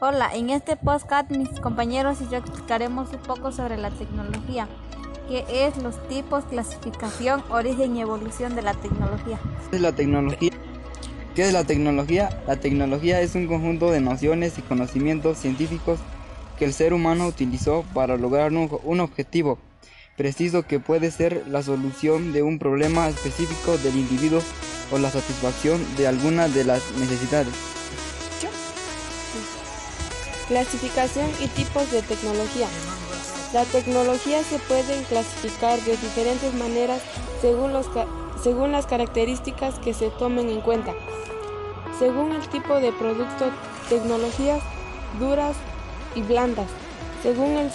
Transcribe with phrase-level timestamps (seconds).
[0.00, 4.66] Hola, en este podcast mis compañeros y yo explicaremos un poco sobre la tecnología,
[5.28, 9.38] qué es los tipos, clasificación, origen y evolución de la tecnología.
[9.70, 10.50] ¿Qué es la tecnología?
[11.36, 12.42] ¿Qué es la tecnología?
[12.48, 16.00] La tecnología es un conjunto de nociones y conocimientos científicos
[16.58, 19.58] que el ser humano utilizó para lograr un, objetivo
[20.16, 24.42] preciso que puede ser la solución de un problema específico del individuo
[24.90, 27.73] o la satisfacción de alguna de las necesidades.
[30.48, 32.68] Clasificación y tipos de tecnología.
[33.54, 37.00] La tecnología se puede clasificar de diferentes maneras
[37.40, 37.86] según, los,
[38.42, 40.92] según las características que se tomen en cuenta.
[41.98, 43.50] Según el tipo de producto,
[43.88, 44.60] tecnologías
[45.18, 45.56] duras
[46.14, 46.68] y blandas.
[47.22, 47.70] Según el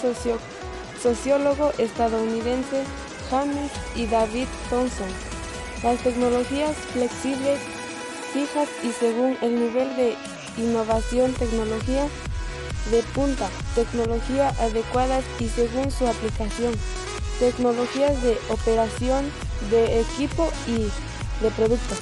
[1.02, 2.84] sociólogo estadounidense
[3.30, 5.08] James y David Thompson,
[5.82, 7.58] las tecnologías flexibles,
[8.32, 10.14] fijas y según el nivel de
[10.58, 12.06] innovación, tecnología
[12.90, 16.74] de punta, tecnología adecuadas y según su aplicación,
[17.38, 19.30] tecnologías de operación,
[19.70, 20.90] de equipo y
[21.42, 21.94] de producto.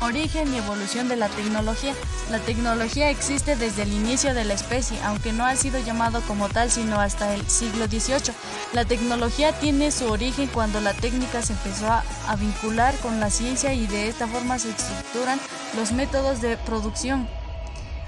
[0.00, 1.94] Origen y evolución de la tecnología.
[2.30, 6.50] La tecnología existe desde el inicio de la especie, aunque no ha sido llamado como
[6.50, 8.34] tal sino hasta el siglo XVIII.
[8.74, 13.30] La tecnología tiene su origen cuando la técnica se empezó a, a vincular con la
[13.30, 15.40] ciencia y de esta forma se estructuran
[15.74, 17.26] los métodos de producción.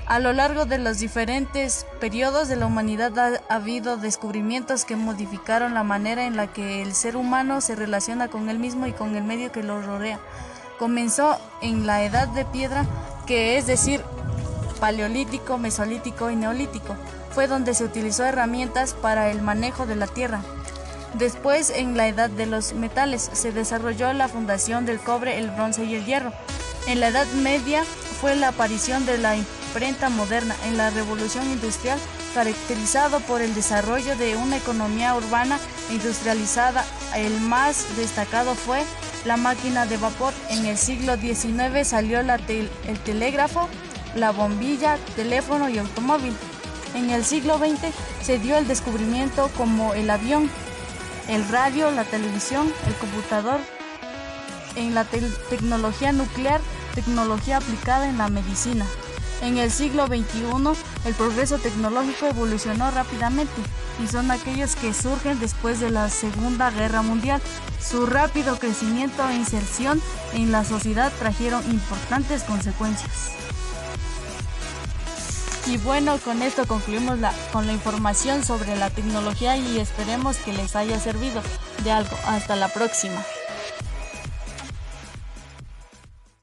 [0.07, 5.75] A lo largo de los diferentes periodos de la humanidad ha habido descubrimientos que modificaron
[5.75, 9.17] la manera en la que el ser humano se relaciona con él mismo y con
[9.17, 10.21] el medio que lo rodea.
[10.79, 12.87] Comenzó en la edad de piedra,
[13.27, 14.01] que es decir,
[14.79, 16.95] paleolítico, mesolítico y neolítico.
[17.33, 20.41] Fue donde se utilizó herramientas para el manejo de la tierra.
[21.15, 25.85] Después, en la edad de los metales, se desarrolló la fundación del cobre, el bronce
[25.85, 26.33] y el hierro.
[26.87, 27.83] En la Edad Media
[28.21, 29.37] fue la aparición de la
[30.11, 31.99] moderna en la revolución industrial
[32.33, 35.59] caracterizado por el desarrollo de una economía urbana
[35.91, 36.83] e industrializada.
[37.15, 38.83] El más destacado fue
[39.27, 40.33] la máquina de vapor.
[40.49, 43.69] En el siglo XIX salió el telégrafo,
[44.15, 46.35] la bombilla, teléfono y automóvil.
[46.95, 47.93] En el siglo XX
[48.23, 50.49] se dio el descubrimiento como el avión,
[51.29, 53.61] el radio, la televisión, el computador.
[54.75, 56.63] En la tecnología nuclear,
[56.95, 58.87] tecnología aplicada en la medicina.
[59.43, 60.25] En el siglo XXI,
[61.05, 63.53] el progreso tecnológico evolucionó rápidamente
[64.03, 67.41] y son aquellos que surgen después de la Segunda Guerra Mundial.
[67.81, 70.01] Su rápido crecimiento e inserción
[70.33, 73.33] en la sociedad trajeron importantes consecuencias.
[75.67, 77.19] Y bueno, con esto concluimos
[77.53, 81.43] con la información sobre la tecnología y esperemos que les haya servido
[81.83, 82.17] de algo.
[82.25, 83.25] Hasta la próxima.